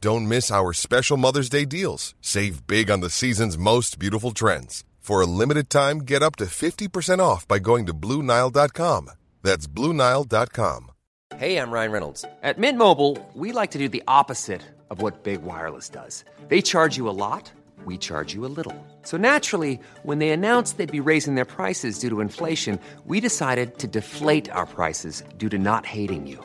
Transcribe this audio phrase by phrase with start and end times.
[0.00, 2.14] Don't miss our special Mother's Day deals.
[2.20, 4.84] Save big on the season's most beautiful trends.
[5.00, 9.10] For a limited time, get up to 50% off by going to Bluenile.com.
[9.42, 10.90] That's Bluenile.com.
[11.36, 12.24] Hey, I'm Ryan Reynolds.
[12.44, 16.24] At Mint Mobile, we like to do the opposite of what Big Wireless does.
[16.48, 17.50] They charge you a lot,
[17.84, 18.74] we charge you a little.
[19.02, 23.78] So naturally, when they announced they'd be raising their prices due to inflation, we decided
[23.78, 26.44] to deflate our prices due to not hating you.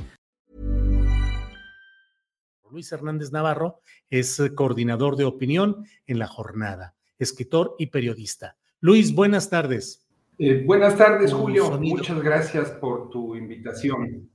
[2.81, 8.57] Luis Hernández Navarro es eh, coordinador de opinión en la jornada, escritor y periodista.
[8.79, 10.07] Luis, buenas tardes.
[10.39, 11.67] Eh, buenas tardes, Julio.
[11.67, 11.97] sonido.
[11.97, 14.27] Muchas gracias por tu invitación.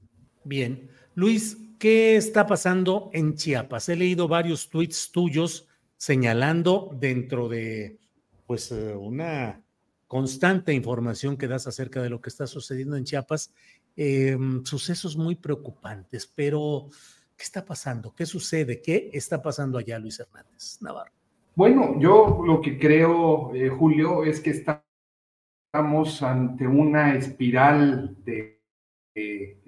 [0.44, 0.88] Bien.
[1.16, 3.88] Luis, ¿qué está pasando en Chiapas?
[3.88, 7.98] He leído varios tweets tuyos señalando dentro de
[8.46, 9.60] pues eh, una
[10.06, 13.52] constante información que das acerca de lo que está sucediendo en Chiapas,
[13.96, 16.90] eh, sucesos muy preocupantes, pero
[17.36, 18.14] ¿qué está pasando?
[18.14, 18.80] ¿Qué sucede?
[18.80, 21.12] ¿Qué está pasando allá, Luis Hernández Navarro?
[21.54, 28.54] Bueno, yo lo que creo, eh, Julio, es que estamos ante una espiral de,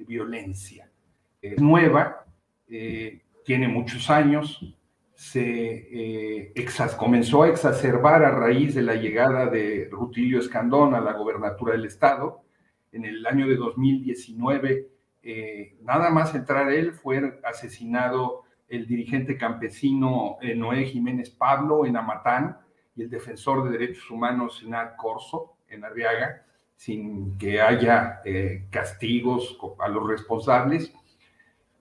[0.06, 0.90] violencia.
[1.40, 2.26] Es nueva,
[2.68, 4.60] eh, tiene muchos años,
[5.14, 11.14] se eh, comenzó a exacerbar a raíz de la llegada de Rutilio Escandón a la
[11.14, 12.42] gobernatura del estado.
[12.92, 14.88] En el año de 2019,
[15.22, 21.96] eh, nada más entrar él, fue asesinado el dirigente campesino eh, Noé Jiménez Pablo en
[21.96, 22.58] Amatán
[22.94, 26.44] y el defensor de derechos humanos Sinar Corso en Arriaga,
[26.76, 30.92] sin que haya eh, castigos a los responsables.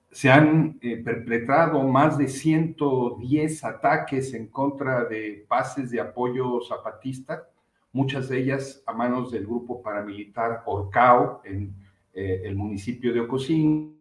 [0.09, 7.47] Se han perpetrado más de 110 ataques en contra de bases de apoyo zapatista,
[7.91, 11.75] muchas de ellas a manos del grupo paramilitar Orcao en
[12.19, 13.93] eh, el municipio de Ocosingo,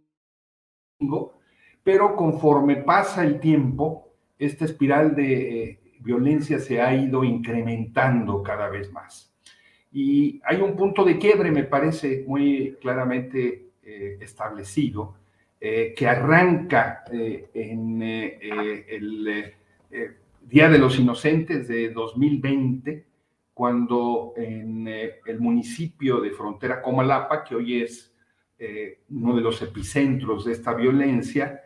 [1.85, 8.71] pero conforme pasa el tiempo, esta espiral de eh, violencia se ha ido incrementando cada
[8.71, 9.37] vez más.
[9.93, 15.17] Y hay un punto de quiebre, me parece muy claramente eh, establecido,
[15.61, 19.53] que arranca en el
[20.43, 23.05] Día de los Inocentes de 2020,
[23.57, 28.15] cuando en eh, el municipio de Frontera Comalapa, que hoy es
[28.59, 31.63] eh, uno de los epicentros de esta violencia,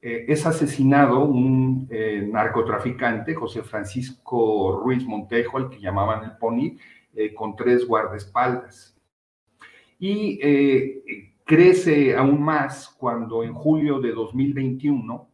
[0.00, 1.88] eh, es asesinado un
[2.30, 6.76] narcotraficante, José Francisco Ruiz Montejo, al que llamaban el Pony,
[7.34, 8.96] con tres guardaespaldas.
[9.98, 10.38] Y
[11.44, 15.28] crece aún más cuando en julio de 2021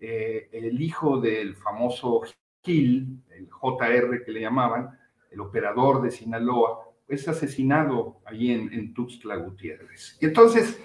[0.00, 2.22] eh, el hijo del famoso
[2.64, 4.98] Gil, el JR que le llamaban,
[5.32, 10.18] el operador de Sinaloa, es asesinado allí en, Tuxtla Gutiérrez.
[10.20, 10.80] Y entonces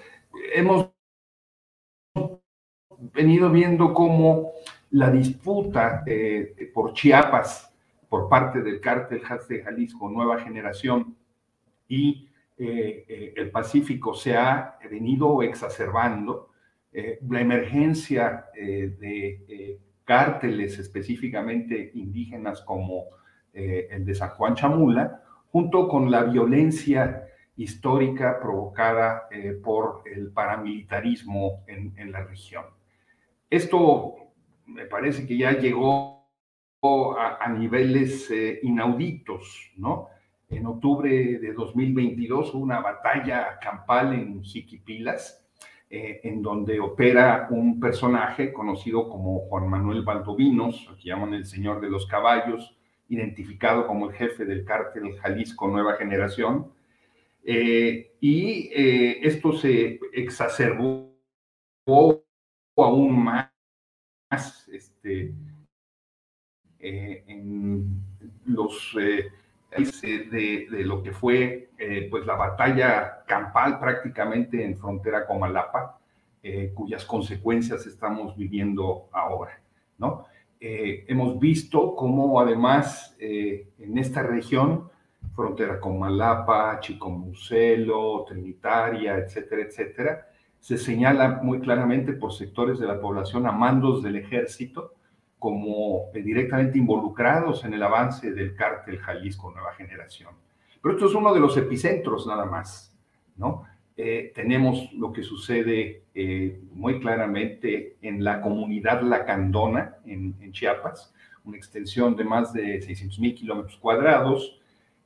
[0.54, 0.90] hemos
[3.12, 4.52] venido viendo cómo
[4.90, 7.72] la disputa eh, por Chiapas
[8.08, 11.16] por parte del cártel de Jalisco Nueva Generación
[11.86, 16.50] y el Pacífico se ha venido exacerbando.
[16.92, 19.78] la emergencia de
[20.08, 23.04] cárteles específicamente indígenas como
[23.58, 27.24] el de San Juan Chamula, junto con la violencia
[27.56, 29.28] histórica provocada
[29.62, 32.64] por el paramilitarismo en, la región.
[33.50, 34.14] Esto
[34.66, 36.28] me parece que ya llegó
[36.82, 40.08] a, niveles eh, inauditos, ¿no?
[40.48, 45.44] En octubre de 2022 hubo una batalla campal en Jiquipilas,
[45.90, 51.80] eh, en donde opera un personaje conocido como Juan Manuel Valdovinos, que llaman el Señor
[51.80, 52.77] de los Caballos,
[53.08, 56.72] identificado como el jefe del cártel Jalisco Nueva Generación.
[57.44, 61.08] Eh, y esto se exacerbó
[62.76, 65.32] aún más este,
[66.80, 68.04] eh, en
[68.46, 69.30] los eh,
[69.72, 75.98] de, de, lo que fue eh, pues la batalla campal prácticamente en frontera con Malapa,
[76.74, 79.60] cuyas consecuencias estamos viviendo ahora,
[79.98, 80.24] ¿no?
[80.60, 84.90] Hemos visto cómo además en esta región,
[85.34, 90.28] frontera con Malapa, Chicomucelo, Trinitaria, etcétera, etcétera,
[90.60, 94.94] se señala muy claramente por sectores de la población a mandos del ejército
[95.38, 100.34] como eh, directamente involucrados en el avance del cártel Jalisco Nueva Generación.
[100.82, 102.96] Pero esto es uno de los epicentros nada más,
[103.36, 103.64] ¿no?
[104.00, 111.12] Eh, tenemos lo que sucede eh, muy claramente en la comunidad lacandona en, en, Chiapas,
[111.44, 114.54] una extensión de más de 600 mil kilómetros cuadrados,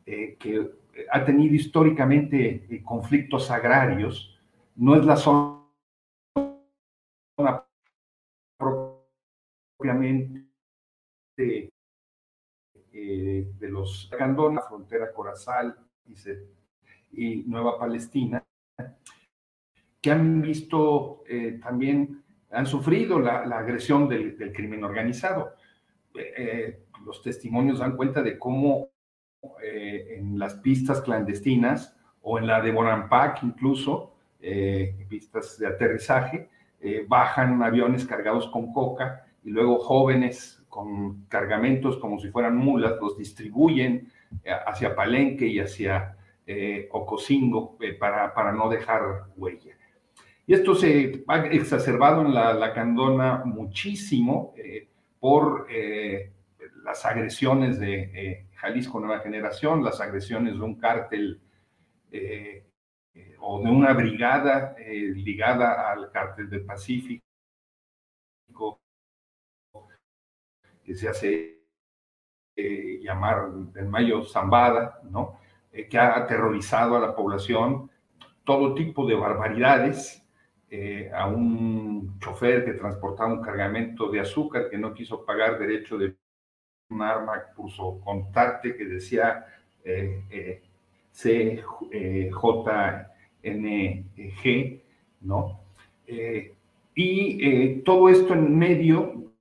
[0.05, 0.69] que
[1.11, 4.39] ha tenido históricamente conflictos agrarios.
[4.75, 5.63] No es la zona
[9.83, 11.73] propiamente
[12.93, 15.77] eh, de los Candona, frontera Corazal
[17.11, 18.45] y, Nueva Palestina,
[20.01, 25.55] que han visto eh, también, han sufrido la, agresión del, crimen organizado.
[26.15, 28.91] Eh, los testimonios dan cuenta de cómo
[29.61, 36.49] en las pistas clandestinas o en la de Bonampak incluso, eh, pistas de aterrizaje,
[36.81, 42.95] eh, bajan aviones cargados con coca y luego jóvenes con cargamentos como si fueran mulas
[43.01, 44.09] los distribuyen
[44.43, 46.17] eh, hacia Palenque y hacia
[46.53, 49.77] eh, Ocosingo para, para no dejar huella.
[50.47, 54.55] Y esto se ha exacerbado en la, la Candona muchísimo
[55.21, 55.69] por
[56.83, 61.41] las agresiones de Jalisco Nueva Generación, las agresiones de un cártel
[63.45, 67.23] o de una brigada eh, ligada al cártel del Pacífico,
[70.85, 71.63] que se hace
[72.57, 75.41] eh, llamar el Mayo Zambada, ¿no?
[75.73, 77.91] Eh, que ha aterrorizado a la población,
[78.45, 80.19] todo tipo de barbaridades,
[81.15, 86.17] a un chofer que transportaba un cargamento de azúcar que no quiso pagar derecho de
[86.89, 89.45] un arma, puso contacte que decía
[91.13, 92.31] CJ
[93.43, 94.83] NG,
[95.21, 95.61] ¿no?
[96.07, 96.55] Eh,
[96.95, 99.33] y eh, todo esto en medio,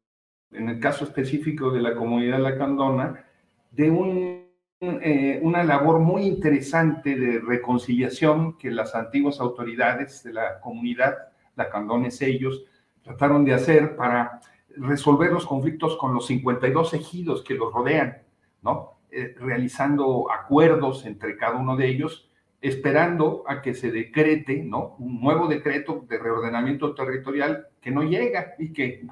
[0.52, 3.26] en el caso específico de la comunidad lacandona,
[3.72, 4.41] de un,
[4.82, 11.16] eh, una labor muy interesante de reconciliación que las antiguas autoridades de la comunidad
[11.56, 12.64] lacandones ellos
[13.04, 14.42] trataron de hacer para
[14.78, 18.24] resolver los conflictos con los 52 ejidos que los rodean,
[18.62, 18.98] ¿no?
[19.40, 24.96] realizando acuerdos entre cada uno de ellos esperando a que se decrete, ¿no?
[25.00, 29.06] Un nuevo decreto de reordenamiento territorial que no llega y que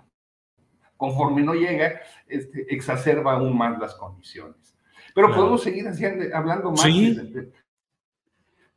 [0.95, 4.78] conforme no llega, este, exacerba aún más las condiciones.
[5.13, 5.87] Pero podemos seguir
[6.33, 6.81] hablando más.
[6.81, 7.17] Sí.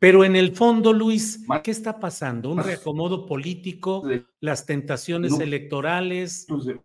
[0.03, 2.51] Pero en el fondo, Luis, ¿qué está pasando?
[2.51, 4.03] ¿Un reacomodo político?
[4.41, 6.47] ¿Las tentaciones electorales?
[6.47, 6.81] De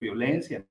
[0.00, 0.66] violencia.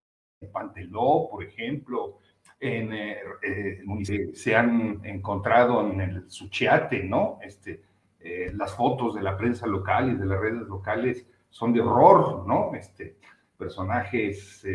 [0.51, 2.19] Panteló, por ejemplo,
[2.59, 7.39] en, eh, eh, se han encontrado en el Suchiate, ¿no?
[7.41, 7.83] Este,
[8.19, 12.45] eh, las fotos de la prensa local y de las redes locales son de horror,
[12.47, 12.75] ¿no?
[12.75, 13.17] Este,
[13.57, 14.67] personajes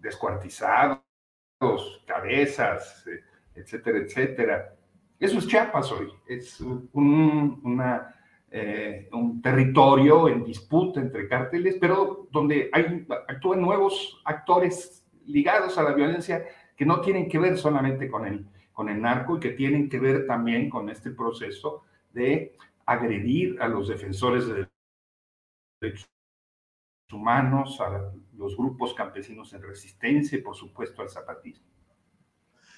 [0.00, 1.00] descuartizados,
[2.06, 3.04] cabezas,
[3.54, 4.74] etcétera, etcétera.
[5.18, 8.14] Eso es Chiapas hoy, es un, una,
[9.12, 15.92] un territorio en disputa entre cárteles, pero donde hay, actúan nuevos actores ligados a la
[15.92, 16.44] violencia
[16.76, 19.98] que no tienen que ver solamente con el, con el narco y que tienen que
[19.98, 24.68] ver también con este proceso de agredir a los defensores de
[25.80, 26.06] derechos
[27.12, 31.66] humanos, a los grupos campesinos en resistencia y por supuesto al zapatismo.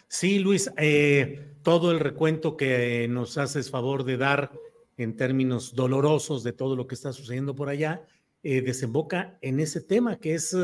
[0.09, 4.53] Sí, Luis, eh, todo el recuento que nos haces favor de dar
[4.97, 8.03] en términos dolorosos de todo lo que está sucediendo por allá,
[8.43, 10.57] eh, desemboca en ese tema que es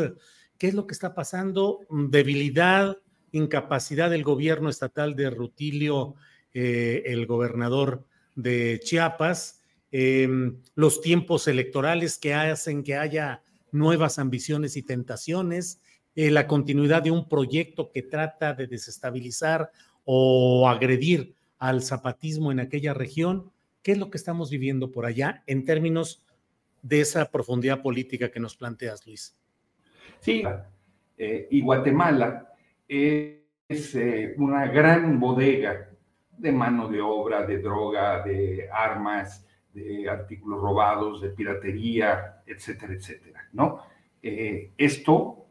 [0.59, 2.97] qué es lo que está pasando, debilidad,
[3.33, 6.15] incapacidad del gobierno estatal de Rutilio,
[6.55, 9.61] eh, el gobernador de Chiapas,
[10.75, 13.44] los tiempos electorales que hacen que haya
[13.75, 15.81] nuevas ambiciones y tentaciones,
[16.15, 19.71] eh, la continuidad de un proyecto que trata de desestabilizar
[20.05, 23.51] o agredir al zapatismo en aquella región.
[23.83, 26.25] ¿Qué es lo que estamos viviendo por allá en términos
[26.83, 29.37] de esa profundidad política que nos planteas, Luis?
[30.21, 30.45] Sí,
[31.19, 32.53] eh, y Guatemala
[32.87, 35.91] es eh, una gran bodega
[36.39, 43.49] de mano de obra, de droga, de armas, de artículos robados, de piratería, etcétera, etcétera,
[43.53, 43.81] ¿no?
[44.23, 45.47] Eh, esto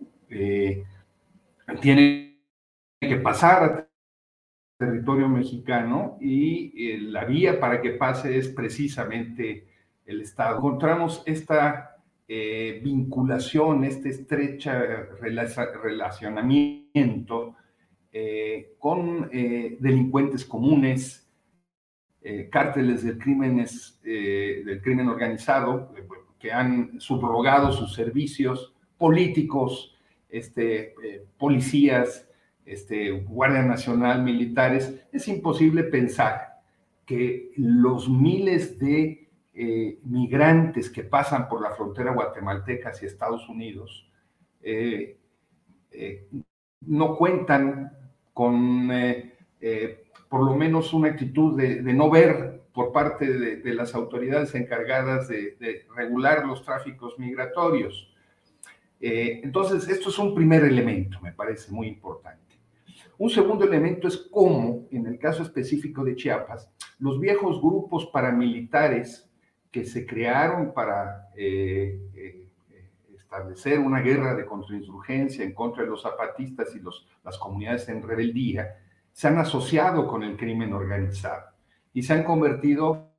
[1.81, 2.39] tiene
[2.99, 3.87] que pasar a
[4.77, 9.67] territorio mexicano y la vía para que pase es precisamente
[10.05, 10.57] el Estado.
[10.57, 11.97] Encontramos esta
[12.27, 17.55] eh, vinculación, este estrecha relacionamiento
[18.11, 21.19] eh, con eh, delincuentes comunes,
[22.49, 25.93] cárteles del, crímenes, del crimen organizado,
[26.43, 29.97] que han subrogado sus servicios, políticos,
[30.27, 30.93] este,
[31.37, 32.27] policías,
[32.65, 36.59] este, Guardia Nacional, militares, es imposible pensar
[37.05, 44.11] que los miles de eh, migrantes que pasan por la frontera guatemalteca hacia Estados Unidos
[44.61, 45.15] eh,
[45.91, 46.27] eh,
[46.81, 47.89] no cuentan
[48.33, 48.89] con
[50.27, 55.85] por lo menos una actitud de, no ver por parte de, las autoridades encargadas de,
[55.95, 58.11] regular los tráficos migratorios.
[58.99, 62.41] entonces, esto es un primer elemento, me parece muy importante.
[63.17, 69.29] Un segundo elemento es cómo, en el caso específico de Chiapas, los viejos grupos paramilitares
[69.71, 72.47] que se crearon para eh, eh,
[73.15, 76.81] establecer una guerra de contrainsurgencia en contra de los zapatistas y
[77.23, 78.77] las comunidades en rebeldía,
[79.11, 81.52] se han asociado con el crimen organizado
[81.93, 83.13] y se han convertido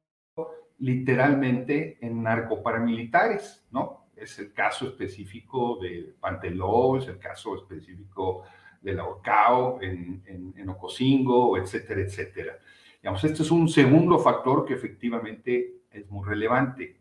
[0.79, 4.09] literalmente en narcoparamilitares, ¿no?
[4.17, 8.43] Es el caso específico de Panteló, es el caso específico
[8.81, 12.59] de la Orcao en, en, Ocosingo, etcétera, etcétera.
[13.03, 16.97] Digamos, este es un segundo factor que efectivamente es muy relevante.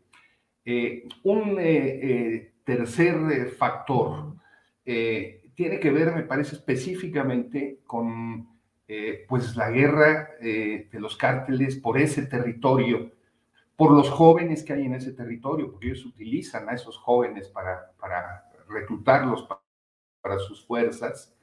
[0.65, 4.33] Eh, un eh, eh, tercer factor
[4.83, 8.52] tiene que ver, me parece, específicamente con
[9.27, 13.11] pues la guerra de los cárteles por ese territorio,
[13.75, 17.91] por los jóvenes que hay en ese territorio, porque ellos utilizan a esos jóvenes para,
[17.99, 19.47] para reclutarlos
[20.21, 21.35] para sus fuerzas.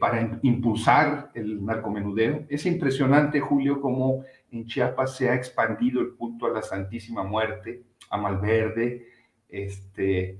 [0.00, 2.46] para impulsar el narcomenudeo.
[2.48, 7.84] Es impresionante, Julio, cómo en Chiapas se ha expandido el culto a la Santísima Muerte,
[8.10, 9.06] a Malverde,
[9.52, 10.38] este,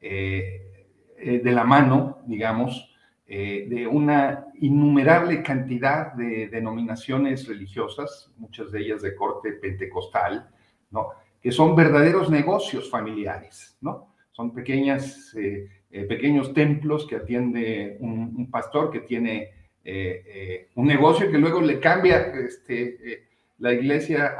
[0.00, 2.91] eh, eh, de la mano, digamos,
[3.34, 10.50] eh, de una innumerable cantidad de denominaciones religiosas, muchas de ellas de corte pentecostal,
[10.90, 11.08] ¿no?
[11.40, 14.14] que son verdaderos negocios familiares, ¿no?
[14.30, 15.36] Son pequeñas,
[15.90, 19.50] pequeños templos que atiende un pastor que tiene
[19.84, 24.36] eh, eh, un negocio que luego le cambia este, eh, la iglesia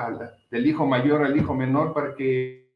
[0.49, 2.69] del hijo mayor al hijo menor para que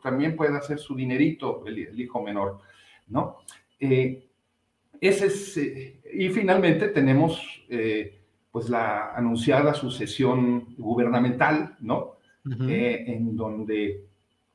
[0.00, 2.60] también pueda hacer su dinerito el, hijo menor,
[3.08, 3.38] ¿no?
[5.00, 5.56] Ese es,
[6.12, 7.40] y finalmente tenemos
[8.50, 12.16] pues la anunciada sucesión gubernamental, ¿no?
[12.44, 14.04] en donde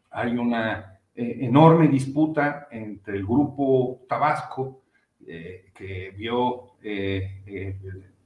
[0.10, 4.82] hay una enorme disputa entre el grupo Tabasco,
[5.26, 7.76] que vio eh, eh,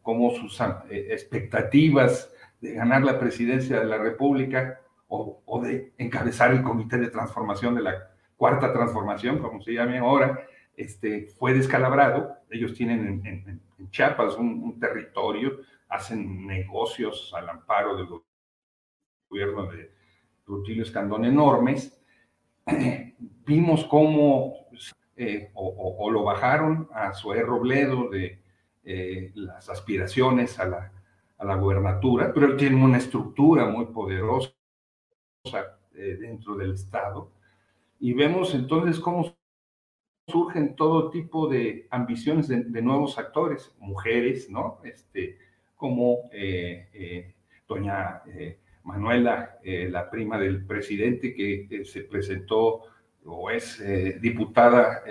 [0.02, 2.32] cómo sus eh, expectativas
[2.62, 7.82] de ganar la presidencia de la República o, de encabezar el comité de transformación de
[7.82, 10.40] la cuarta transformación, como se llame ahora,
[10.78, 12.38] este, fue descalabrado.
[12.50, 18.08] Ellos tienen en, Chiapas un, territorio, hacen negocios al amparo del
[19.30, 19.92] gobierno de
[20.46, 22.02] Rutilio Escandón enormes.
[23.46, 24.68] Vimos cómo
[25.16, 28.42] eh, o, o, lo bajaron a Zoé Robledo de
[28.84, 30.92] eh, las aspiraciones a la,
[31.38, 34.54] a la gubernatura, pero él tiene una estructura muy poderosa
[35.94, 37.32] eh, dentro del Estado.
[38.00, 39.35] Y vemos entonces cómo
[40.28, 44.80] surgen todo tipo de ambiciones de, nuevos actores, mujeres, ¿no?
[44.84, 45.38] Este,
[45.76, 47.34] como eh,
[47.68, 48.24] doña
[48.84, 52.82] Manuela, la prima del presidente, que se presentó
[53.26, 53.84] o es
[54.22, 55.04] diputada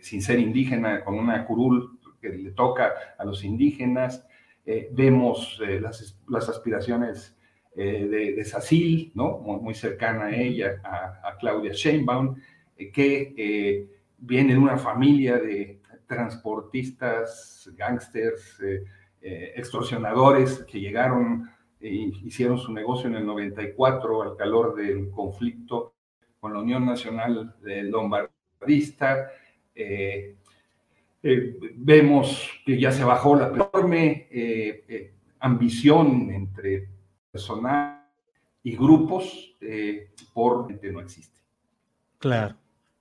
[0.00, 4.26] sin ser indígena, con una curul que le toca a los indígenas,
[4.92, 7.36] vemos las, aspiraciones
[7.74, 9.38] de, de Sacil, ¿no?
[9.38, 12.36] muy, cercana a ella, a, Claudia Sheinbaum,
[12.92, 18.58] que viene de una familia de transportistas, gángsters,
[19.20, 21.48] extorsionadores que llegaron
[21.80, 25.94] hicieron su negocio en el 94 al calor del conflicto
[26.38, 29.30] con la Unión Nacional Lombardista.
[29.74, 30.36] Eh,
[31.22, 36.88] eh, vemos que ya se bajó la enorme eh, ambición entre
[37.30, 38.06] personal
[38.62, 39.56] y grupos
[40.34, 41.40] por que no existe.
[42.18, 42.56] Claro.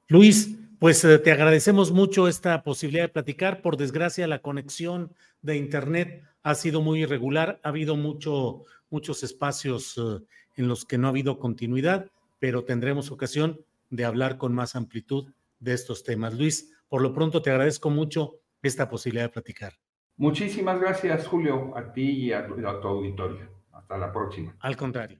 [0.07, 3.62] Luis, pues te agradecemos mucho esta posibilidad de platicar.
[3.62, 9.98] Por desgracia, la conexión de Internet ha sido muy irregular, ha habido mucho, muchos espacios
[9.98, 10.24] eh,
[10.55, 12.09] en los que no ha habido continuidad,
[12.39, 13.59] pero tendremos ocasión
[13.89, 16.33] de hablar con más amplitud de estos temas.
[16.33, 19.74] Luis, por lo pronto te agradezco mucho esta posibilidad de platicar.
[20.17, 23.50] Muchísimas gracias, Julio, a ti y a tu auditorio.
[23.71, 24.55] Hasta la próxima.
[24.59, 25.19] Al contrario.